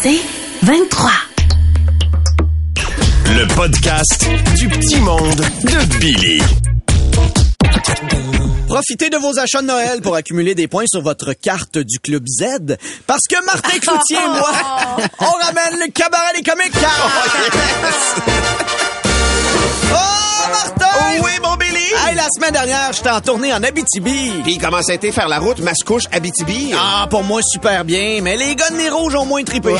C'est 0.00 0.20
23. 0.62 1.10
Le 3.26 3.54
podcast 3.54 4.26
du 4.56 4.68
petit 4.68 5.00
monde 5.00 5.34
de 5.34 5.96
Billy. 5.98 6.40
Profitez 8.68 9.10
de 9.10 9.16
vos 9.16 9.38
achats 9.38 9.60
de 9.60 9.66
Noël 9.66 10.00
pour 10.00 10.14
accumuler 10.14 10.54
des 10.54 10.68
points 10.68 10.84
sur 10.86 11.02
votre 11.02 11.32
carte 11.32 11.78
du 11.78 11.98
Club 11.98 12.24
Z. 12.28 12.76
Parce 13.06 13.22
que 13.28 13.44
Martin 13.44 13.78
Cloutier 13.80 14.16
et 14.16 14.28
moi, 14.28 14.52
on 15.18 15.44
ramène 15.44 15.80
le 15.80 15.90
cabaret 15.90 16.32
des 16.36 16.42
comiques. 16.42 16.74
Oh, 18.80 18.87
la 22.28 22.32
semaine 22.42 22.52
dernière, 22.52 22.92
j'étais 22.92 23.08
en 23.08 23.22
tournée 23.22 23.54
en 23.54 23.62
Abitibi. 23.62 24.32
Puis 24.44 24.58
comment 24.58 24.82
ça 24.82 24.92
a 24.92 24.96
été 24.96 25.12
faire 25.12 25.28
la 25.28 25.38
route 25.38 25.60
Mascouche 25.60 26.02
Abitibi? 26.12 26.74
Ah, 26.76 27.06
pour 27.08 27.24
moi, 27.24 27.40
super 27.42 27.86
bien, 27.86 28.20
mais 28.22 28.36
les 28.36 28.54
gars 28.54 28.68
de 28.68 28.76
Nez 28.76 28.90
Rouges 28.90 29.14
ont 29.14 29.24
moins 29.24 29.42
trippé. 29.44 29.74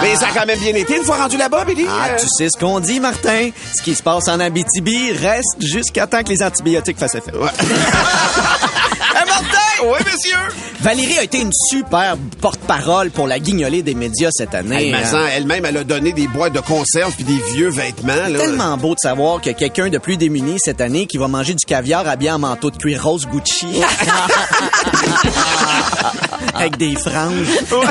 Mais 0.00 0.14
ça 0.14 0.26
a 0.28 0.30
quand 0.32 0.46
même 0.46 0.60
bien 0.60 0.76
été 0.76 0.96
une 0.96 1.02
fois 1.02 1.16
rendu 1.16 1.36
là-bas, 1.36 1.64
Billy. 1.64 1.86
Ah, 1.88 2.10
tu 2.20 2.28
sais 2.28 2.48
ce 2.48 2.56
qu'on 2.58 2.78
dit, 2.78 3.00
Martin? 3.00 3.50
Ce 3.76 3.82
qui 3.82 3.96
se 3.96 4.02
passe 4.02 4.28
en 4.28 4.38
Abitibi 4.38 5.10
reste 5.10 5.56
jusqu'à 5.60 6.06
temps 6.06 6.22
que 6.22 6.28
les 6.28 6.40
antibiotiques 6.42 6.98
fassent 6.98 7.16
effet. 7.16 7.32
Oui, 9.84 9.98
monsieur! 10.04 10.36
Valérie 10.80 11.18
a 11.18 11.24
été 11.24 11.40
une 11.40 11.52
super 11.52 12.16
porte-parole 12.40 13.10
pour 13.10 13.26
la 13.26 13.38
guignolée 13.38 13.82
des 13.82 13.94
médias 13.94 14.30
cette 14.32 14.54
année. 14.54 14.94
Hein. 14.94 15.26
Elle-même, 15.34 15.64
elle 15.64 15.76
a 15.76 15.84
donné 15.84 16.12
des 16.12 16.28
boîtes 16.28 16.52
de 16.52 16.60
conserve 16.60 17.12
puis 17.14 17.24
des 17.24 17.40
vieux 17.54 17.68
vêtements. 17.68 18.14
Là. 18.14 18.38
tellement 18.38 18.76
beau 18.76 18.94
de 18.94 19.00
savoir 19.00 19.36
a 19.36 19.52
quelqu'un 19.52 19.88
de 19.88 19.98
plus 19.98 20.16
démuni 20.16 20.56
cette 20.58 20.80
année 20.80 21.06
qui 21.06 21.18
va 21.18 21.28
manger 21.28 21.54
du 21.54 21.64
caviar 21.64 22.06
habillé 22.06 22.30
en 22.30 22.38
manteau 22.38 22.70
de 22.70 22.76
cuir 22.76 23.02
rose 23.02 23.26
Gucci. 23.26 23.66
Avec 26.54 26.76
des 26.76 26.94
franges, 26.96 27.48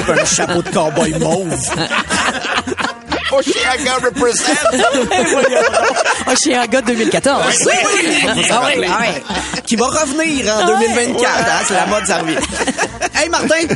un 0.07 0.25
chapeau 0.25 0.61
de 0.61 0.69
cowboy 0.69 1.13
mauve. 1.19 1.69
Oshiaga 3.31 3.93
represent! 4.03 4.43
Oh, 6.27 6.33
chez 6.41 6.55
un 6.57 6.65
gars 6.67 6.81
de 6.81 6.87
2014. 6.87 7.43
Ah 8.51 8.61
ah. 8.89 9.61
Qui 9.65 9.75
va 9.75 9.85
revenir 9.87 10.53
en 10.53 10.65
2024. 10.65 11.25
hein, 11.25 11.63
c'est 11.67 11.73
la 11.73 11.85
mode, 11.87 12.05
ça 12.05 12.17
revient. 12.19 12.35
Hey 13.13 13.29
Martin, 13.29 13.67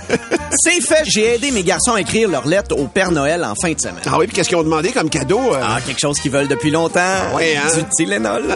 c'est 0.57 0.81
fait. 0.81 1.03
J'ai 1.05 1.35
aidé 1.35 1.51
mes 1.51 1.61
garçons 1.61 1.93
à 1.93 2.01
écrire 2.01 2.27
leur 2.29 2.47
lettre 2.47 2.75
au 2.75 2.87
Père 2.87 3.11
Noël 3.11 3.43
en 3.43 3.53
fin 3.53 3.71
de 3.73 3.79
semaine. 3.79 4.01
ah 4.07 4.17
oui, 4.17 4.25
puis 4.25 4.35
qu'est-ce 4.35 4.47
qu'ils 4.49 4.57
ont 4.57 4.63
demandé 4.63 4.91
comme 4.91 5.09
cadeau? 5.09 5.53
euh? 5.53 5.59
Ah, 5.61 5.77
quelque 5.85 5.99
chose 5.99 6.19
qu'ils 6.19 6.31
veulent 6.31 6.47
depuis 6.47 6.71
longtemps. 6.71 7.01
Oui, 7.35 7.55
hein? 7.55 7.69
Du 7.75 7.83
Tylenol. 7.95 8.43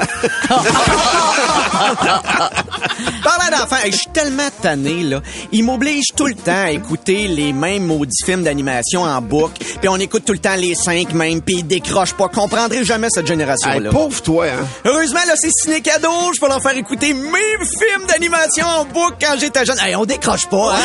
Parlant 3.24 3.58
d'enfants, 3.58 3.82
je 3.86 3.92
suis 3.96 4.08
tellement 4.14 4.50
tanné, 4.62 5.04
là. 5.04 5.22
Ils 5.52 5.64
m'obligent 5.64 6.14
tout 6.16 6.28
le 6.28 6.36
temps 6.36 6.64
à 6.66 6.72
écouter 6.72 7.28
les 7.28 7.54
mêmes 7.54 7.86
maudits 7.86 8.24
films 8.26 8.44
d'animation 8.44 9.04
en 9.04 9.22
boucle. 9.22 9.64
Puis 9.80 9.90
on 9.90 9.98
écoute 9.98 10.24
tout 10.26 10.34
le 10.34 10.40
temps 10.40 10.56
les 10.56 10.76
cinq 10.76 11.14
mêmes, 11.14 11.42
puis 11.42 11.56
ils 11.60 11.68
décrochent 11.68 12.14
pas. 12.14 12.28
Comprendrez 12.28 12.84
jamais 12.86 13.08
cette 13.10 13.26
Hey, 13.26 13.28
génération-là. 13.28 13.90
pauvre 13.90 14.22
toi, 14.22 14.46
hein? 14.48 14.66
Heureusement, 14.86 15.20
là, 15.28 15.34
c'est 15.36 15.52
ciné 15.52 15.82
cadeau. 15.82 16.10
Je 16.36 16.40
peux 16.40 16.48
leur 16.48 16.62
faire 16.62 16.76
écouter 16.78 17.14
mes 17.14 17.66
films 17.80 18.06
d'animation 18.08 18.66
en 18.66 18.86
boucle 18.86 19.18
quand 19.22 19.36
j'étais 19.40 19.66
jeune. 19.66 19.78
Hey, 19.80 19.96
on 19.96 20.06
décroche 20.06 20.48
pas, 20.48 20.76
hein? 20.76 20.80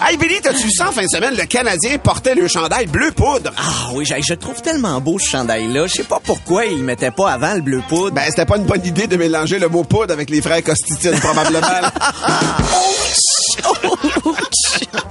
hey, 0.08 0.16
Billy, 0.16 0.40
t'as-tu 0.42 0.64
vu 0.64 0.70
ça 0.72 0.88
en 0.88 0.92
fin 0.92 1.02
de 1.02 1.08
semaine? 1.08 1.34
Le 1.36 1.44
Canadien 1.46 1.98
portait 1.98 2.34
le 2.34 2.48
chandail 2.48 2.86
bleu 2.86 3.12
poudre. 3.12 3.52
Ah 3.56 3.90
oui, 3.94 4.04
je, 4.04 4.14
je 4.26 4.34
trouve 4.34 4.60
tellement 4.62 5.00
beau 5.00 5.18
ce 5.18 5.28
chandail-là. 5.28 5.86
Je 5.86 5.94
sais 5.94 6.02
pas 6.04 6.18
pourquoi 6.24 6.66
ils 6.66 6.78
le 6.78 6.84
mettaient 6.84 7.10
pas 7.10 7.30
avant 7.32 7.54
le 7.54 7.60
bleu 7.60 7.82
poudre. 7.88 8.12
Ben, 8.14 8.24
c'était 8.28 8.46
pas 8.46 8.56
une 8.56 8.64
bonne 8.64 8.84
idée 8.84 9.06
de 9.06 9.16
mélanger 9.16 9.58
le 9.60 9.68
mot 9.68 9.84
poudre 9.84 10.12
avec 10.12 10.30
les 10.30 10.42
frères 10.42 10.62
Costitine, 10.62 11.18
probablement. 11.20 11.66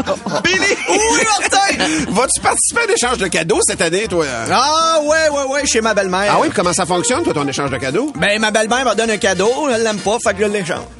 Billy! 0.43 0.75
Oui, 0.89 1.23
Martin! 1.23 1.77
Vas-tu 2.09 2.41
participer 2.41 2.81
à 2.81 2.85
l'échange 2.87 3.17
de 3.17 3.27
cadeaux 3.27 3.59
cette 3.65 3.81
année, 3.81 4.07
toi? 4.07 4.25
Ah 4.51 4.99
ouais, 5.03 5.29
ouais, 5.29 5.43
ouais, 5.43 5.65
chez 5.65 5.81
ma 5.81 5.93
belle-mère. 5.93 6.31
Ah 6.33 6.37
oui, 6.39 6.47
puis 6.47 6.55
comment 6.55 6.73
ça 6.73 6.85
fonctionne, 6.85 7.23
toi, 7.23 7.33
ton 7.33 7.47
échange 7.47 7.71
de 7.71 7.77
cadeaux? 7.77 8.11
Ben, 8.15 8.39
ma 8.39 8.51
belle-mère 8.51 8.85
me 8.85 8.95
donne 8.95 9.11
un 9.11 9.17
cadeau, 9.17 9.69
elle 9.69 9.83
l'aime 9.83 9.99
pas, 9.99 10.17
fait 10.23 10.33
que 10.33 10.43
je 10.43 10.49
l'échange. 10.49 10.85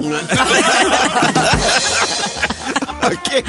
OK. 3.02 3.44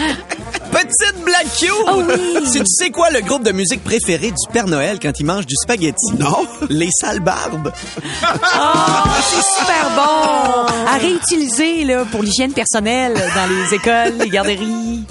Petite 0.72 1.24
blague 1.24 1.48
cute! 1.58 2.46
Si 2.52 2.60
tu 2.60 2.66
sais 2.66 2.90
quoi 2.90 3.10
le 3.12 3.22
groupe 3.22 3.44
de 3.44 3.52
musique 3.52 3.84
préféré 3.84 4.28
du 4.32 4.52
Père 4.52 4.68
Noël 4.68 5.00
quand 5.02 5.12
il 5.20 5.26
mange 5.26 5.46
du 5.46 5.56
spaghetti? 5.56 6.14
Non. 6.18 6.46
Les 6.70 6.90
sales 7.00 7.20
barbes. 7.20 7.72
Oh, 8.24 8.28
c'est 9.30 9.60
super 9.60 9.90
bon! 9.96 10.88
À 10.88 10.98
réutiliser 10.98 11.84
là, 11.86 12.06
pour 12.06 12.24
l'hygiène 12.24 12.54
personnelle 12.54 13.14
dans 13.14 13.48
les 13.48 13.76
écoles, 13.76 14.18
les 14.20 14.30
garderies. 14.30 15.06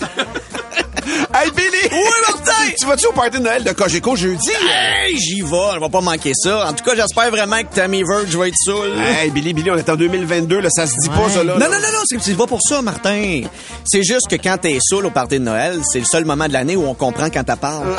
Hey, 1.35 1.51
Billy! 1.51 1.89
Oui, 1.91 2.11
Martin! 2.29 2.71
Tu 2.79 2.87
vas-tu 2.87 3.07
au 3.07 3.13
party 3.13 3.39
de 3.39 3.43
Noël 3.43 3.65
de 3.65 3.73
Cogeco 3.73 4.17
jeudi? 4.17 4.51
Hey, 4.51 5.17
j'y 5.19 5.41
vais, 5.43 5.75
je 5.75 5.81
vais 5.81 5.89
pas 5.89 6.01
manquer 6.01 6.33
ça. 6.35 6.69
En 6.69 6.73
tout 6.73 6.85
cas, 6.85 6.95
j'espère 6.95 7.31
vraiment 7.31 7.61
que 7.63 7.75
Tammy 7.75 8.03
Verge 8.03 8.35
va 8.37 8.49
être 8.49 8.57
saoul. 8.65 8.91
Hey, 8.99 9.31
Billy, 9.31 9.53
Billy, 9.53 9.71
on 9.71 9.77
est 9.77 9.89
en 9.89 9.97
2022, 9.97 10.61
là, 10.61 10.69
ça 10.71 10.87
se 10.87 10.95
dit 11.01 11.09
pas, 11.09 11.29
ça, 11.29 11.45
là. 11.45 11.55
Non, 11.55 11.67
non, 11.67 11.73
non, 11.73 11.93
non, 11.93 12.03
c'est 12.21 12.37
pas 12.37 12.47
pour 12.47 12.61
ça, 12.63 12.83
Martin. 12.83 13.43
C'est 13.85 14.03
juste 14.03 14.29
que 14.29 14.37
quand 14.37 14.59
t'es 14.59 14.79
saoul 14.81 15.07
au 15.07 15.11
party 15.11 15.39
de 15.39 15.45
Noël, 15.45 15.81
c'est 15.91 16.01
le 16.01 16.05
seul 16.05 16.25
moment 16.25 16.47
de 16.47 16.53
l'année 16.53 16.77
où 16.77 16.87
on 16.87 16.95
comprend 16.95 17.31
quand 17.31 17.45
t'as 17.45 17.57
parle. 17.57 17.97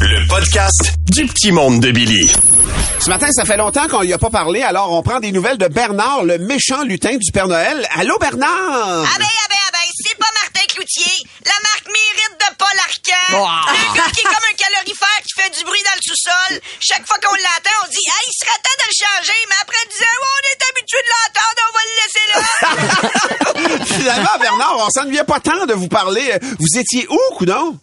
Le 0.00 0.28
podcast 0.28 0.94
du 1.10 1.26
petit 1.26 1.52
monde 1.52 1.80
de 1.80 1.90
Billy. 1.90 2.30
Ce 3.08 3.10
matin, 3.10 3.32
ça 3.32 3.46
fait 3.46 3.56
longtemps 3.56 3.88
qu'on 3.88 4.02
y 4.02 4.12
a 4.12 4.18
pas 4.18 4.28
parlé, 4.28 4.60
alors 4.60 4.92
on 4.92 5.02
prend 5.02 5.18
des 5.18 5.32
nouvelles 5.32 5.56
de 5.56 5.66
Bernard, 5.66 6.24
le 6.24 6.36
méchant 6.36 6.82
lutin 6.82 7.16
du 7.16 7.32
Père 7.32 7.48
Noël. 7.48 7.88
Allô, 7.96 8.18
Bernard? 8.18 8.52
Ah 8.52 9.16
ben, 9.18 9.24
ah 9.24 9.48
ben, 9.48 9.56
ah 9.66 9.70
ben, 9.72 9.88
c'est 9.96 10.18
pas 10.18 10.28
Martin 10.44 10.66
Cloutier. 10.68 11.24
La 11.46 11.56
marque 11.56 11.86
mérite 11.86 12.36
de 12.36 12.54
Paul 12.58 12.76
Arcand. 12.76 13.48
Un 13.72 13.94
gars 13.96 14.12
qui 14.12 14.20
est 14.20 14.24
comme 14.24 14.48
un 14.52 14.56
calorifère 14.60 15.20
qui 15.24 15.40
fait 15.40 15.48
du 15.56 15.64
bruit 15.64 15.80
dans 15.88 15.96
le 15.96 16.04
sous-sol. 16.04 16.60
Chaque 16.80 17.06
fois 17.06 17.16
qu'on 17.24 17.34
l'entend, 17.34 17.80
on 17.86 17.88
dit, 17.88 17.96
hey, 17.96 18.28
il 18.28 18.36
serait 18.36 18.60
temps 18.60 18.76
de 18.76 18.84
le 18.84 18.96
changer, 19.00 19.40
mais 19.48 19.56
après, 19.62 19.80
il 19.84 19.88
disait, 19.88 20.14
oh, 20.20 20.28
on 20.36 20.44
est 20.52 20.60
habitué 20.68 21.00
de 21.00 21.10
l'entendre, 21.16 21.60
on 21.64 21.72
va 21.72 21.82
le 21.88 21.96
laisser 22.04 22.26
là. 22.28 23.84
Finalement, 23.96 24.36
Bernard, 24.38 24.76
on 24.84 24.90
s'ennuyait 24.90 25.24
pas 25.24 25.40
tant 25.40 25.64
de 25.64 25.72
vous 25.72 25.88
parler. 25.88 26.36
Vous 26.60 26.78
étiez 26.78 27.06
où, 27.08 27.18
coudon? 27.38 27.80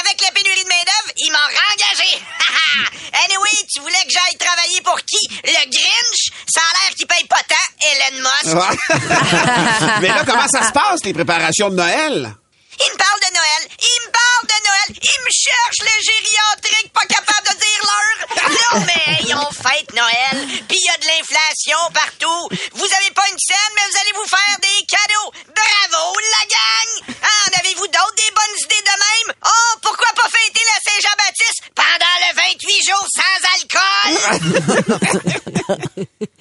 Avec 0.00 0.20
la 0.20 0.30
pénurie 0.32 0.64
de 0.64 0.68
main-d'œuvre, 0.68 1.12
il 1.16 1.30
m'a 1.30 1.38
engagé. 1.38 2.10
anyway, 3.24 3.66
tu 3.72 3.80
voulais 3.80 4.04
que 4.04 4.10
j'aille 4.10 4.36
travailler 4.36 4.80
pour 4.82 4.98
qui? 4.98 5.28
Le 5.44 5.70
Grinch? 5.70 6.32
Ça 6.52 6.60
a 6.60 6.84
l'air 6.86 6.94
qu'il 6.96 7.06
paye 7.06 7.24
pas 7.24 7.42
tant, 7.46 7.54
Elon 7.86 8.22
Musk. 8.22 8.80
Mais 10.00 10.08
là, 10.08 10.24
comment 10.26 10.48
ça 10.48 10.66
se 10.66 10.72
passe, 10.72 11.04
les 11.04 11.14
préparations 11.14 11.70
de 11.70 11.76
Noël? 11.76 12.34
Il 12.78 12.92
me 12.92 12.98
parle 12.98 13.20
de 13.24 13.32
Noël. 13.32 13.62
Il 13.80 13.98
me 14.04 14.10
parle 14.12 14.44
de 14.52 14.58
Noël. 14.68 14.88
Il 15.00 15.18
me 15.24 15.32
cherche 15.32 15.80
le 15.80 15.94
gériatrique 16.04 16.92
pas 16.92 17.06
capable 17.08 17.48
de 17.48 17.56
dire 17.56 17.82
l'heure. 17.88 18.18
Non, 18.52 18.84
mais 18.84 19.24
ils 19.24 19.34
ont 19.34 19.50
fête 19.50 19.92
Noël. 19.94 20.36
Puis 20.68 20.76
il 20.76 20.84
y 20.84 20.90
a 20.92 20.98
de 20.98 21.06
l'inflation 21.06 21.78
partout. 21.94 22.42
Vous 22.74 22.90
avez 23.00 23.10
pas 23.12 23.24
une 23.32 23.40
scène, 23.40 23.72
mais 23.74 23.86
vous 23.88 23.96
allez 23.96 24.14
vous 24.20 24.28
faire 24.28 24.56
des 24.60 24.80
cadeaux. 24.84 25.30
Bravo, 25.56 26.04
la 26.20 26.44
gang. 26.52 27.16
Ah, 27.22 27.48
en 27.48 27.60
avez-vous 27.60 27.86
d'autres 27.88 28.20
des 28.20 28.32
bonnes 28.36 28.58
idées 28.60 28.84
de 28.84 28.95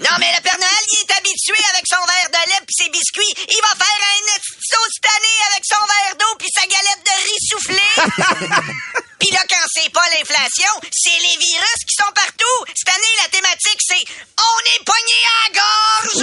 non, 0.06 0.16
mais 0.20 0.32
le 0.36 0.42
Père 0.42 0.60
Noël, 0.60 0.86
il 0.92 1.00
est 1.02 1.14
habitué 1.18 1.58
avec 1.74 1.86
son 1.88 2.04
verre 2.06 2.30
de 2.30 2.42
lait 2.50 2.62
puis 2.66 2.76
ses 2.78 2.90
biscuits. 2.90 3.34
Il 3.50 3.62
va 3.62 3.74
faire 3.78 4.02
un 4.14 4.22
sauce 4.44 4.96
cette 4.96 5.10
année 5.10 5.40
avec 5.52 5.64
son 5.66 5.84
verre 5.86 6.16
d'eau 6.20 6.34
puis 6.38 6.50
sa 6.54 6.66
galette 6.68 7.04
de 7.04 7.16
riz 7.26 7.42
soufflé. 7.50 7.88
Puis 9.18 9.32
là, 9.32 9.40
quand 9.50 9.66
c'est 9.74 9.90
pas 9.92 10.08
l'inflation, 10.10 10.70
c'est 10.92 11.18
les 11.18 11.38
virus 11.40 11.82
qui 11.88 11.96
sont 11.96 12.12
partout. 12.14 12.60
Cette 12.76 12.90
année, 12.94 13.16
la 13.24 13.30
thématique, 13.30 13.80
c'est 13.80 14.04
On 14.38 14.60
est 14.76 14.84
pogné. 14.84 15.05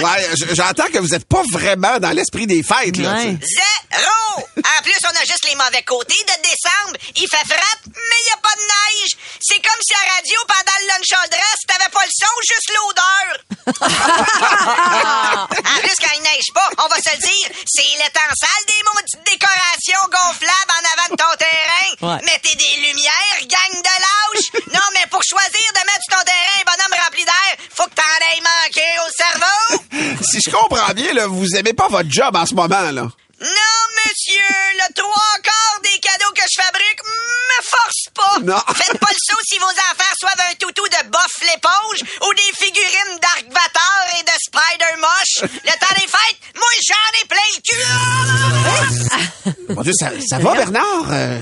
Ouais, 0.01 0.29
j'entends 0.53 0.87
que 0.87 0.99
vous 0.99 1.13
êtes 1.13 1.25
pas 1.27 1.43
vraiment 1.51 1.99
dans 1.99 2.11
l'esprit 2.11 2.47
des 2.47 2.63
fêtes, 2.63 2.97
là. 2.97 3.13
Ouais. 3.13 3.35
tu 3.39 3.47
sais. 3.47 3.61
Zéro! 3.91 4.47
En 4.57 4.83
plus, 4.83 4.97
on 5.03 5.15
a 5.15 5.25
juste 5.25 5.45
les 5.45 5.55
mauvais 5.55 5.83
côtés 5.83 6.23
de 6.23 6.35
décembre. 6.41 6.97
Il 7.15 7.27
fait 7.27 7.45
frat, 7.45 7.79
mais 7.85 8.19
il 8.21 8.27
y 8.27 8.33
a 8.33 8.37
pas 8.41 8.55
de 8.55 8.61
neige. 8.61 9.11
C'est 9.41 9.61
comme 9.61 9.81
si 9.81 9.93
à 9.93 10.15
radio, 10.15 10.37
pendant 10.47 10.77
le 10.81 10.87
lunch 10.87 11.11
all 11.11 11.29
dress, 11.29 11.57
t'avais 11.67 11.91
pas 11.91 12.05
le 12.05 12.11
son, 12.13 12.33
juste 12.47 12.69
l'odeur. 12.73 13.27
en 15.63 15.79
plus, 15.79 15.95
quand 15.99 16.13
il 16.15 16.23
neige 16.23 16.51
pas, 16.53 16.69
on 16.79 16.87
va 16.87 16.97
se 16.97 17.11
le 17.15 17.21
dire, 17.21 17.49
c'est 17.65 17.83
l'étang 17.97 18.33
sale 18.33 18.65
des 18.67 18.81
maudites 18.85 19.23
décorations 19.25 19.82
là, 31.13 31.27
vous 31.27 31.55
aimez 31.55 31.73
pas 31.73 31.87
votre 31.87 32.09
job 32.09 32.35
en 32.35 32.45
ce 32.45 32.53
moment, 32.53 32.91
là. 32.91 32.91
Non, 32.91 33.09
monsieur, 34.05 34.43
le 34.75 34.93
trois 34.93 35.37
quarts 35.43 35.79
des 35.83 35.99
cadeaux 35.99 36.31
que 36.35 36.43
je 36.49 36.61
fabrique 36.61 37.01
me 37.03 37.63
force 37.63 38.09
pas. 38.13 38.39
Non. 38.43 38.61
Faites 38.75 38.97
pas 38.99 39.11
le 39.11 39.17
saut 39.19 39.41
si 39.45 39.57
vos 39.59 39.65
enfants 39.65 40.11
reçoivent 40.13 40.41
un 40.49 40.53
toutou 40.55 40.87
de 40.87 41.03
bof 41.09 41.41
l'éponge 41.41 42.03
ou 42.25 42.33
des 42.33 42.51
figurines 42.55 43.19
d'Arc 43.21 43.45
Vator 43.49 44.05
et 44.19 44.23
de 44.23 44.31
Spider 44.45 44.95
Moche. 44.99 45.41
Le 45.65 45.71
temps 45.79 45.95
des 45.95 46.07
fêtes, 46.07 46.39
moi 46.55 46.71
j'en 46.87 47.11
ai 47.21 47.25
plein 47.27 47.49
le 47.55 47.61
cul. 47.67 47.85
Mon 49.75 49.81
Dieu, 49.81 49.93
ça, 49.99 50.09
ça 50.27 50.37
va, 50.39 50.53
Bernard? 50.53 51.11
Euh, 51.11 51.39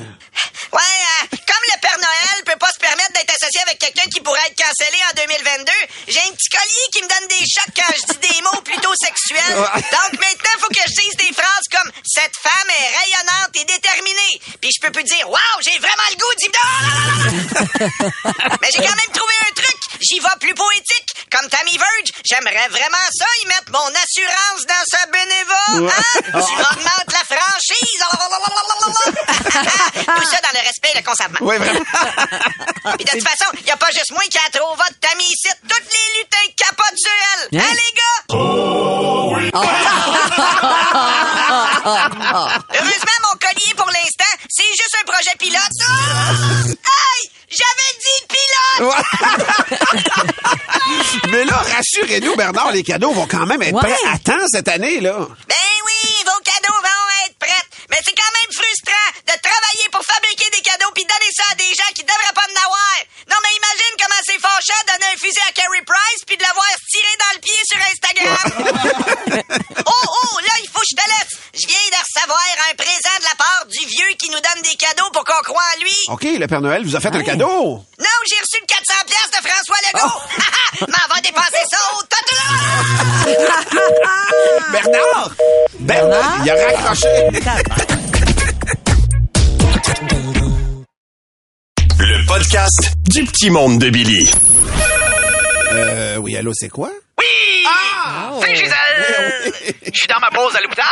Donc 9.56 10.14
maintenant, 10.20 10.56
faut 10.60 10.68
que 10.68 10.82
je 10.88 10.94
dise 11.02 11.16
des 11.18 11.34
phrases 11.34 11.68
comme 11.72 11.92
«Cette 12.06 12.36
femme 12.36 12.70
est 12.70 12.98
rayonnante 13.00 13.56
et 13.56 13.66
déterminée». 13.66 14.40
Puis 14.62 14.72
je 14.72 14.80
peux 14.86 14.92
plus 14.92 15.04
dire 15.04 15.28
«Wow, 15.32 15.38
j'ai 15.62 15.78
vraiment 15.80 16.10
le 16.12 16.18
goût 16.18 16.36
d'y... 16.38 16.52
Mais 18.62 18.70
j'ai 18.72 18.82
quand 18.82 18.96
même 18.96 19.14
trouvé 19.14 19.34
un 19.50 19.54
truc. 19.54 19.78
J'y 20.02 20.20
vais 20.20 20.38
plus 20.40 20.54
poétique. 20.54 21.14
Comme 21.32 21.48
Tammy 21.50 21.78
Verge, 21.78 22.12
j'aimerais 22.26 22.68
vraiment 22.70 23.08
ça, 23.14 23.26
y 23.44 23.48
mettre 23.48 23.72
mon 23.72 23.88
assurance 23.88 24.66
dans 24.68 24.84
ce 24.86 25.06
bénévole. 25.12 25.90
Hein? 25.90 26.04
Tu 26.42 26.56
m'augmentes 26.56 27.14
la 27.14 27.24
franchise. 27.24 28.04
Tout 29.94 30.26
ça 30.28 30.38
dans 30.42 30.54
le 30.60 30.64
respect 30.66 30.92
et 30.94 30.98
le 30.98 31.04
consentement. 31.04 31.40
Oui, 31.42 31.58
vraiment. 31.58 31.86
Puis 32.98 33.06
de 33.06 33.12
toute 33.12 33.24
façon, 33.28 33.46
y 33.66 33.72
a 33.72 33.78
pas 33.78 33.92
juste 33.92 34.12
moi 34.12 34.22
qui 34.30 34.38
a 34.38 34.50
trop 34.52 34.76
vote 34.76 34.96
Tammy 35.00 35.24
ici. 35.24 35.50
Toutes 35.68 35.92
les 35.92 36.20
lutins 36.20 36.52
capotent 36.58 36.98
sur 36.98 37.12
elle. 37.34 37.48
Hein, 37.60 37.72
les 37.72 37.92
gars? 37.96 38.22
Heureusement, 42.74 43.18
mon 43.24 43.38
collier 43.40 43.74
pour 43.76 43.88
l'instant, 43.88 44.34
c'est 44.50 44.64
juste 44.72 44.96
un 45.02 45.06
projet 45.12 45.36
pilote. 45.40 45.76
Aïe! 46.70 47.30
J'avais 47.50 47.94
dit 48.00 48.20
pilote! 48.30 48.96
Mais 51.32 51.44
là, 51.46 51.58
rassurez-nous, 51.76 52.36
Bernard, 52.36 52.72
les 52.72 52.84
cadeaux 52.84 53.12
vont 53.12 53.28
quand 53.28 53.46
même 53.46 53.62
être 53.62 53.74
Ouais. 53.74 53.82
prêts 53.82 54.10
à 54.14 54.18
temps 54.20 54.46
cette 54.52 54.68
année, 54.68 55.00
là. 55.02 55.18
Ben 55.48 55.56
OK, 76.24 76.30
le 76.40 76.46
Père 76.46 76.62
Noël 76.62 76.84
vous 76.84 76.96
a 76.96 77.00
fait 77.00 77.16
un 77.16 77.24
cadeau. 77.24 77.48
Non, 77.48 77.84
j'ai 78.30 78.36
reçu 78.36 78.58
le 78.62 78.68
400 78.68 78.94
pièces 79.08 79.32
de 79.32 79.38
François 79.48 79.78
Legault. 79.92 80.22
M'en 80.88 81.08
va 81.10 81.20
dépenser 81.22 81.64
ça 81.68 81.78
au. 81.96 82.02
Bernard! 84.72 85.32
Bernard! 85.80 86.38
Il 86.46 86.52
a 86.52 86.54
raccroché. 86.54 87.08
Le 91.98 92.26
podcast 92.28 92.92
du 93.10 93.24
petit 93.26 93.50
monde 93.50 93.80
de 93.80 93.90
Billy. 93.90 94.30
Euh, 95.72 96.18
oui, 96.18 96.38
allô, 96.38 96.52
c'est 96.54 96.70
quoi? 96.70 96.92
Oui! 97.18 97.26
Ah! 97.68 97.91
C'est 98.42 98.56
Gisèle! 98.56 99.54
Je 99.86 99.92
suis 99.98 100.08
dans 100.08 100.20
ma 100.20 100.30
pause 100.30 100.56
à 100.56 100.62
l'hôpital. 100.62 100.86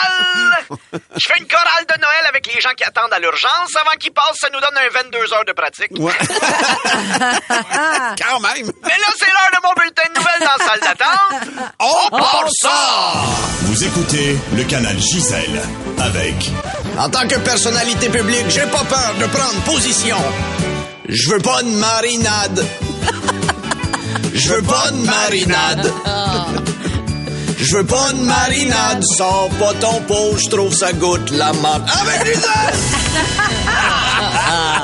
Je 0.94 1.28
fais 1.28 1.40
une 1.40 1.48
chorale 1.48 1.86
de 1.88 2.00
Noël 2.02 2.26
avec 2.28 2.54
les 2.54 2.60
gens 2.62 2.74
qui 2.76 2.84
attendent 2.84 3.14
à 3.14 3.20
l'urgence. 3.20 3.76
Avant 3.82 3.96
qu'ils 4.00 4.12
passent, 4.12 4.40
ça 4.40 4.50
nous 4.52 4.60
donne 4.60 4.78
un 4.78 4.90
22 5.04 5.34
heures 5.34 5.46
de 5.46 5.54
pratique. 5.54 5.92
Ouais. 5.98 6.14
Quand 7.50 8.40
même. 8.40 8.72
Mais 8.84 8.98
là, 8.98 9.14
c'est 9.18 9.26
l'heure 9.28 9.52
de 9.54 9.60
mon 9.64 9.74
bulletin 9.74 10.04
de 10.14 10.20
nouvelles 10.20 10.40
dans 10.42 10.58
la 10.58 10.66
salle 10.66 10.80
d'attente. 10.82 11.70
On 11.80 12.10
part 12.18 12.48
ça! 12.62 13.24
Vous 13.64 13.84
écoutez 13.84 14.38
le 14.56 14.64
canal 14.64 14.98
Gisèle 15.00 15.62
avec 16.00 16.36
En 16.98 17.10
tant 17.10 17.28
que 17.28 17.36
personnalité 17.40 18.10
publique, 18.10 18.46
j'ai 18.50 18.66
pas 18.68 18.84
peur 18.84 19.14
de 19.20 19.26
prendre 19.28 19.62
position. 19.64 20.18
Je 21.08 21.30
veux 21.30 21.40
pas 21.40 21.62
de 21.64 21.70
marinade. 21.70 22.66
Je 24.34 24.50
veux 24.54 24.62
pas 24.62 24.92
de 24.92 24.98
marinade. 25.06 25.92
Je 27.62 27.76
veux 27.78 27.86
pas 27.86 28.12
de 28.14 28.22
marinade. 28.22 29.04
Sors 29.18 29.50
pas 29.60 29.74
ton 29.82 30.00
pot, 30.02 30.38
je 30.44 30.50
trouve 30.50 30.74
ça 30.74 30.94
goûte 30.94 31.30
la 31.32 31.52
marde. 31.54 31.84
Avec 32.02 32.26
les 32.28 32.42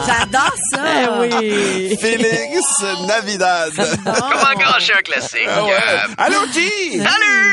J'adore 0.05 0.55
ça. 0.71 0.79
oui. 1.21 1.97
Félix 1.99 2.61
Navidad. 3.07 3.71
Comment 4.03 4.53
gâcher 4.59 4.93
un 4.97 5.01
classique? 5.01 5.47
Ah 5.47 5.63
ouais. 5.63 5.71
Euh, 5.73 6.07
Allô, 6.17 6.37
qui? 6.53 6.97
salut! 6.97 7.44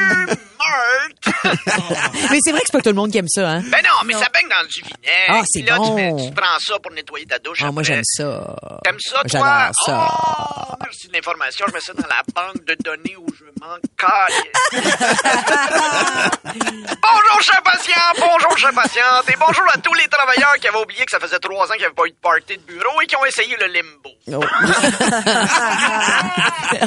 Mais 2.30 2.38
c'est 2.42 2.50
vrai 2.52 2.60
que 2.60 2.66
c'est 2.66 2.72
pas 2.72 2.80
tout 2.82 2.88
le 2.90 2.94
monde 2.94 3.10
qui 3.12 3.18
aime 3.18 3.28
ça, 3.28 3.48
hein? 3.48 3.60
Ben 3.70 3.82
non, 3.82 4.04
mais 4.06 4.14
ça 4.14 4.26
baigne 4.32 4.48
dans 4.48 4.66
du 4.66 4.80
vinaigre. 4.80 5.28
Ah, 5.28 5.42
c'est 5.46 5.62
là, 5.62 5.76
bon. 5.78 5.84
Tu, 5.88 5.92
mets- 6.02 6.26
tu 6.28 6.32
prends 6.34 6.58
ça 6.58 6.78
pour 6.78 6.92
nettoyer 6.92 7.26
ta 7.26 7.38
douche. 7.38 7.58
Ah, 7.64 7.70
moi, 7.72 7.82
j'aime 7.82 8.02
ça. 8.04 8.56
T'aimes 8.84 8.98
ça, 9.00 9.20
toi? 9.22 9.26
J'adore 9.26 9.70
ça. 9.86 10.08
Oh, 10.72 10.74
merci 10.82 11.08
de 11.08 11.12
l'information. 11.14 11.66
Je 11.68 11.72
mets 11.74 11.80
ça 11.80 11.92
dans 11.94 12.06
la 12.08 12.22
banque 12.34 12.64
de 12.64 12.76
données 12.82 13.16
où 13.16 13.26
je 13.38 13.44
manque. 13.60 13.80
Bonjour, 16.42 17.40
chers 17.42 17.62
patients. 17.62 18.12
Bonjour, 18.18 18.58
chers 18.58 18.72
patientes. 18.74 19.28
Et 19.28 19.36
bonjour 19.38 19.64
à 19.72 19.78
tous 19.78 19.94
les 19.94 20.08
travailleurs 20.08 20.54
qui 20.60 20.66
avaient 20.68 20.80
oublié 20.82 21.04
que 21.04 21.10
ça 21.10 21.20
faisait 21.20 21.38
trois 21.38 21.66
ans 21.66 21.72
qu'il 21.72 21.80
n'y 21.80 21.84
avait 21.86 21.94
pas 21.94 22.06
eu 22.06 22.10
de 22.10 22.16
party 22.20 22.56
de 22.56 22.62
bureau 22.62 23.00
et 23.00 23.06
qui 23.06 23.14
ont 23.16 23.24
essayé 23.24 23.56
le 23.56 23.66
limbo. 23.66 24.10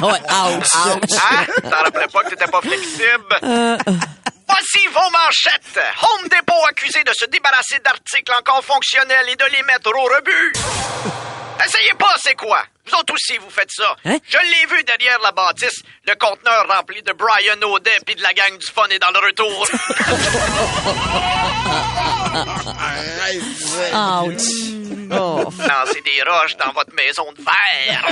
ouais, 0.06 0.20
ouch. 0.56 0.74
Hein? 0.74 1.46
T'en 1.62 1.82
rappelais 1.84 2.06
pas 2.12 2.22
que 2.24 2.28
t'étais 2.30 2.46
pas 2.50 2.60
flexible? 2.60 3.36
Voici 4.48 4.86
vos 4.88 5.10
manchettes. 5.10 5.80
Home 6.02 6.28
Depot 6.28 6.64
accusé 6.68 7.02
de 7.04 7.12
se 7.12 7.26
débarrasser 7.26 7.78
d'articles 7.80 8.32
encore 8.32 8.64
fonctionnels 8.64 9.28
et 9.28 9.36
de 9.36 9.44
les 9.56 9.62
mettre 9.64 9.90
au 9.94 10.04
rebut. 10.04 10.52
Essayez 11.64 11.94
pas, 11.98 12.14
c'est 12.22 12.34
quoi? 12.34 12.62
Vous 12.86 12.94
autres 12.94 13.14
aussi, 13.14 13.36
vous 13.38 13.50
faites 13.50 13.70
ça. 13.70 13.96
Hein? 14.04 14.18
Je 14.28 14.38
l'ai 14.38 14.66
vu 14.66 14.84
derrière 14.84 15.18
la 15.20 15.32
bâtisse, 15.32 15.82
le 16.06 16.14
conteneur 16.14 16.66
rempli 16.68 17.02
de 17.02 17.12
Brian 17.12 17.60
O'Day 17.62 17.98
puis 18.04 18.14
de 18.14 18.22
la 18.22 18.32
gang 18.32 18.56
du 18.56 18.66
fun 18.66 18.86
est 18.90 18.98
dans 18.98 19.10
le 19.10 19.18
retour. 19.18 19.66
Ouch. 24.26 25.10
Oh. 25.10 25.50
Lancez 25.58 26.00
des 26.02 26.22
roches 26.22 26.56
dans 26.56 26.72
votre 26.72 26.92
maison 26.94 27.32
de 27.32 27.42
verre. 27.42 28.04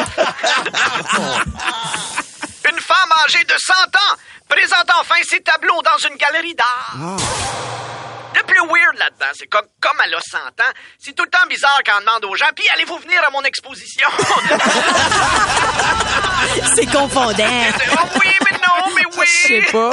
Une 2.69 2.81
femme 2.81 3.13
âgée 3.25 3.45
de 3.45 3.55
100 3.59 3.73
ans 3.75 4.17
présente 4.49 4.91
enfin 5.01 5.15
ses 5.29 5.41
tableaux 5.41 5.81
dans 5.83 5.99
une 6.09 6.17
galerie 6.17 6.55
d'art. 6.55 6.95
Le 8.35 8.43
plus 8.43 8.61
weird 8.67 8.97
là-dedans, 8.99 9.31
c'est 9.35 9.47
comme, 9.47 9.67
comme 9.81 9.97
elle 10.05 10.15
a 10.15 10.21
100 10.21 10.39
ans, 10.39 10.73
c'est 10.99 11.15
tout 11.15 11.23
le 11.25 11.31
temps 11.31 11.47
bizarre 11.49 11.79
quand 11.87 11.99
on 11.99 12.01
demande 12.01 12.25
aux 12.25 12.35
gens, 12.35 12.49
puis 12.57 12.69
allez-vous 12.75 12.99
venir 12.99 13.23
à 13.27 13.31
mon 13.31 13.43
exposition? 13.43 14.09
C'est 16.75 16.87
confondant. 16.87 17.45
Ah 17.97 18.07
oui, 18.21 18.29
mais 18.51 18.59
non, 18.59 18.91
mais 18.95 19.05
oui. 19.19 19.27
Je 19.43 19.49
sais 19.49 19.63
pas. 19.73 19.91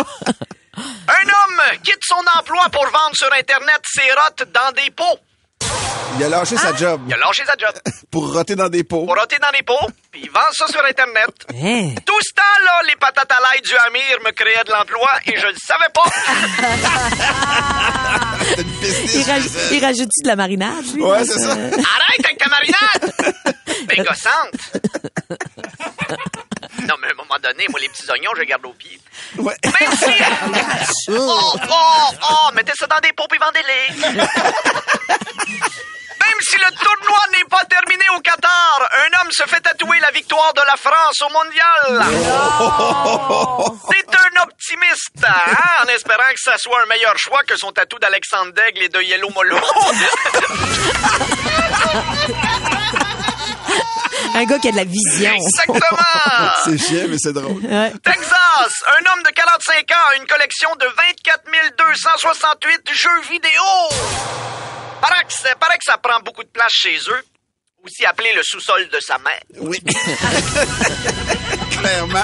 Un 0.78 1.28
homme 1.28 1.62
quitte 1.84 2.04
son 2.04 2.22
emploi 2.40 2.64
pour 2.72 2.86
vendre 2.86 3.16
sur 3.16 3.32
Internet 3.34 3.80
ses 3.86 4.12
rottes 4.12 4.44
dans 4.52 4.72
des 4.72 4.90
pots. 4.92 5.20
Il 6.18 6.24
a 6.26 6.30
lâché 6.30 6.58
sa 6.58 6.76
job 6.76 7.02
Il 7.08 7.14
a 7.14 7.18
lâché 7.18 7.44
sa 7.46 7.54
job 7.58 7.74
pour 8.12 8.34
roter 8.34 8.56
dans 8.56 8.68
des 8.70 8.84
pots. 8.84 9.06
pour 9.06 9.16
roter 9.18 9.38
dans 9.40 9.50
des 9.58 9.64
pots, 9.64 9.88
puis 10.12 10.22
il 10.26 10.30
vend 10.30 10.42
ça 10.52 10.68
sur 10.68 10.84
Internet. 10.84 11.30
Hein? 11.56 11.96
Tout 12.06 12.20
ce 12.22 12.34
temps-là, 12.34 12.82
les 12.88 12.96
patates 12.98 13.32
à 13.32 13.40
l'ail 13.40 13.62
du 13.62 13.74
Hamir 13.78 14.20
me 14.26 14.32
créaient 14.32 14.64
de 14.66 14.72
l'emploi 14.72 15.10
et 15.26 15.40
je 15.40 15.48
le 15.48 15.56
savais 15.56 15.90
pas. 15.94 16.04
C'est 18.56 18.62
une 18.62 18.68
business, 18.80 19.14
Il, 19.16 19.24
raj- 19.24 19.72
il 19.72 19.86
rajoute 19.86 20.10
de 20.24 20.28
la 20.28 20.36
marinade, 20.36 20.86
lui? 20.94 21.02
Ouais, 21.04 21.24
c'est 21.24 21.34
ce- 21.34 21.40
ça. 21.40 21.52
Arrête 21.54 22.26
avec 22.26 22.38
ta 22.38 22.50
marinade! 22.50 23.14
Gossante! 23.98 24.60
Non, 26.88 26.96
mais 27.00 27.08
à 27.08 27.12
un 27.12 27.16
moment 27.16 27.38
donné, 27.42 27.66
moi, 27.70 27.80
les 27.80 27.88
petits 27.90 28.10
oignons, 28.10 28.32
je 28.36 28.42
les 28.42 28.48
garde 28.48 28.66
au 28.66 28.74
pied. 28.74 29.00
Ouais. 29.38 29.56
Même 29.64 29.92
si... 29.98 30.12
Oh, 31.12 31.54
oh, 31.70 32.10
oh, 32.30 32.50
mettez 32.56 32.74
ça 32.78 32.88
dans 32.88 33.00
des 33.02 33.14
pots 33.14 33.28
et 33.34 33.38
vendez-les. 33.38 33.88
Si 36.52 36.58
le 36.58 36.70
tournoi 36.76 37.20
n'est 37.32 37.48
pas 37.50 37.64
terminé 37.64 38.04
au 38.18 38.20
Qatar, 38.20 38.90
un 39.06 39.22
homme 39.22 39.32
se 39.32 39.44
fait 39.44 39.62
tatouer 39.62 40.02
la 40.02 40.12
victoire 40.12 40.54
de 40.54 40.60
la 40.68 40.76
France 40.76 41.22
au 41.22 41.30
mondial. 41.30 42.04
C'est 43.90 44.14
un 44.14 44.44
optimiste, 44.44 45.24
hein, 45.26 45.86
en 45.86 45.88
espérant 45.88 46.30
que 46.34 46.42
ça 46.42 46.58
soit 46.58 46.82
un 46.84 46.88
meilleur 46.88 47.18
choix 47.18 47.42
que 47.48 47.56
son 47.56 47.72
tatou 47.72 48.00
d'Alexandre 48.00 48.52
Daigle 48.52 48.84
et 48.84 48.90
de 48.90 49.02
Yellow 49.02 49.30
Molo. 49.30 49.56
Un 54.36 54.44
gars 54.46 54.60
qui 54.60 54.68
a 54.68 54.72
de 54.72 54.78
la 54.78 54.84
vision. 54.84 55.32
Exactement. 55.34 55.98
C'est 56.66 56.78
chiant, 56.78 57.06
mais 57.08 57.18
c'est 57.18 57.34
drôle. 57.34 57.64
Ouais. 57.64 57.94
Texas, 58.04 58.84
un 58.88 59.14
homme 59.14 59.24
de 59.24 59.30
45 59.30 59.92
ans 59.92 60.10
a 60.12 60.16
une 60.18 60.28
collection 60.28 60.76
de 60.76 60.86
24 60.86 61.44
268 61.78 62.92
jeux 62.94 63.22
vidéo. 63.30 64.61
Paraît 65.02 65.26
que, 65.26 65.34
ça- 65.34 65.56
paraît 65.56 65.78
que 65.78 65.84
ça 65.84 65.98
prend 65.98 66.20
beaucoup 66.22 66.44
de 66.44 66.50
place 66.50 66.72
chez 66.72 66.98
eux. 67.10 67.24
aussi 67.84 68.06
appelé 68.06 68.32
le 68.34 68.44
sous-sol 68.44 68.88
de 68.90 69.00
sa 69.00 69.18
mère. 69.18 69.42
Oui. 69.58 69.80
Clairement. 71.72 72.24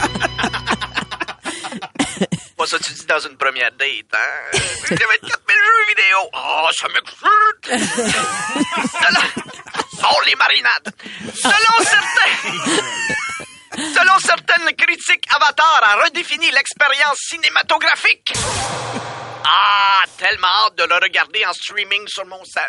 Moi, 2.58 2.68
ça, 2.68 2.78
tu 2.80 2.92
dis 2.94 3.06
dans 3.06 3.20
une 3.20 3.38
première 3.38 3.72
date, 3.72 4.14
hein? 4.14 4.60
Il 4.90 5.00
y 5.00 5.04
avait 5.04 5.20
4000 5.20 5.56
jeux 5.56 5.86
vidéo. 5.90 6.30
Oh, 6.34 6.68
ça 6.80 6.88
m'excite! 6.90 7.66
Selon... 9.02 9.22
Oh, 10.10 10.22
les 10.28 10.36
marinades! 10.36 10.94
Selon 11.36 11.78
certains... 11.84 12.34
Selon 13.78 14.18
certaines 14.20 14.76
critiques, 14.76 15.26
Avatar 15.36 15.82
a 15.84 16.04
redéfini 16.06 16.50
l'expérience 16.52 17.18
cinématographique. 17.30 18.34
Ah, 19.50 20.04
tellement 20.18 20.48
hâte 20.66 20.78
de 20.78 20.84
le 20.84 20.96
regarder 20.96 21.46
en 21.46 21.54
streaming 21.54 22.06
sur 22.08 22.26
mon 22.26 22.44
sel. 22.44 22.64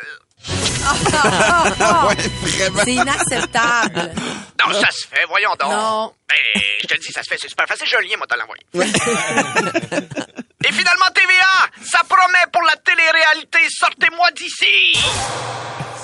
ouais, 0.48 2.14
vraiment. 2.42 2.84
C'est 2.84 2.94
inacceptable. 2.94 4.12
Non, 4.64 4.72
ça 4.72 4.90
se 4.90 5.08
fait, 5.08 5.24
voyons 5.28 5.54
donc. 5.58 5.70
Non. 5.70 6.14
Ben, 6.28 6.62
je 6.80 6.86
te 6.86 6.94
le 6.94 7.00
dis, 7.00 7.12
ça 7.12 7.22
se 7.22 7.28
fait, 7.28 7.38
c'est 7.40 7.48
super 7.48 7.66
facile. 7.66 7.86
J'ai 7.88 7.96
un 7.96 8.00
lien, 8.00 8.16
moi, 8.16 8.26
te 8.26 8.36
l'envoyer. 8.38 8.64
Et 10.68 10.72
finalement, 10.72 11.06
TVA, 11.14 11.68
ça 11.84 12.00
promet 12.08 12.46
pour 12.52 12.62
la 12.62 12.76
télé-réalité 12.76 13.58
Sortez-moi 13.70 14.30
d'ici. 14.32 14.98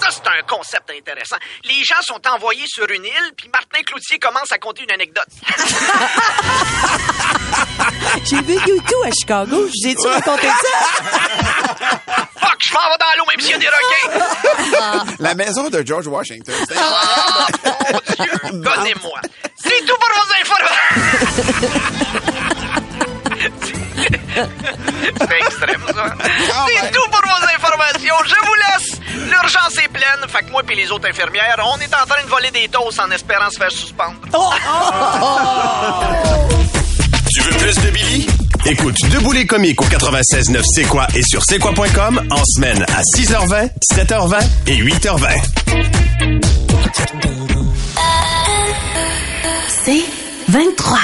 Ça, 0.00 0.09
c'est 0.11 0.26
un 0.26 0.42
concept 0.47 0.90
intéressant. 0.90 1.37
Les 1.64 1.83
gens 1.85 2.00
sont 2.02 2.21
envoyés 2.28 2.64
sur 2.66 2.88
une 2.90 3.04
île, 3.04 3.33
puis 3.37 3.49
Martin 3.52 3.83
Cloutier 3.87 4.18
commence 4.18 4.50
à 4.52 4.59
conter 4.59 4.83
une 4.85 4.90
anecdote. 4.92 5.28
J'ai 8.25 8.40
vu 8.42 8.54
YouTube 8.54 8.99
à 9.04 9.11
Chicago. 9.11 9.68
J'ai-tu 9.83 10.06
raconté 10.06 10.49
ça? 10.49 10.56
Fuck, 12.40 12.59
je 12.61 12.73
m'en 12.75 12.80
vais 12.90 12.99
dans 12.99 13.14
l'eau, 13.18 13.25
même 13.30 13.40
s'il 13.40 13.50
y 13.50 13.54
a 13.54 13.59
des 13.59 13.68
requins. 13.68 15.04
La 15.21 15.35
maison 15.35 15.68
de 15.71 15.83
George 15.87 16.06
Washington. 16.06 16.54
C'est 16.68 16.76
Ah, 16.78 17.47
mon 17.92 18.00
Dieu, 18.25 18.33
donnez-moi. 18.52 19.21
C'est 19.56 19.85
tout 19.87 19.97
pour 19.97 20.11
vos 20.14 20.33
informations. 20.40 20.94
C'est 24.35 25.38
extrême, 25.47 25.83
ça. 25.95 26.14
C'est 26.67 26.83
même. 26.83 26.93
tout 26.93 27.11
pour 27.11 27.21
vos 27.21 27.45
informations. 27.55 28.14
Je 28.25 28.47
vous 28.47 28.55
laisse. 28.55 29.00
L'urgence 29.31 29.79
est 29.83 29.88
pleine. 29.88 30.29
Fait 30.29 30.45
que 30.45 30.50
moi 30.50 30.62
et 30.69 30.75
les 30.75 30.91
autres 30.91 31.09
infirmières, 31.09 31.57
on 31.64 31.79
est 31.81 31.95
en 31.95 32.07
train 32.07 32.23
de 32.23 32.29
voler 32.29 32.50
des 32.50 32.69
toasts 32.69 33.00
en 33.00 33.11
espérant 33.11 33.50
se 33.50 33.59
faire 33.59 33.71
suspendre. 33.71 34.17
Tu 37.33 37.41
veux 37.43 37.57
plus 37.59 37.75
de 37.75 37.91
Billy? 37.91 38.26
Écoute 38.67 38.97
Debout 39.11 39.33
les 39.33 39.47
comiques 39.47 39.81
au 39.83 39.85
96.9 39.85 40.62
C'est 40.75 40.85
quoi 40.85 41.07
et 41.14 41.23
sur 41.23 41.43
c'est 41.45 41.59
quoi.com 41.59 42.26
en 42.31 42.45
semaine 42.45 42.83
à 42.95 43.03
6h20, 43.03 43.71
7h20 43.93 44.47
et 44.69 44.83
8h20. 44.83 46.45
C'est 49.85 50.05
23. 50.49 50.99